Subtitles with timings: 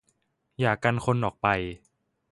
[0.59, 1.47] อย่ากันคนออกไป